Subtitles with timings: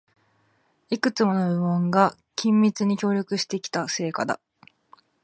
[0.89, 4.39] いくつもの部門が緊密に協力してきた成果だ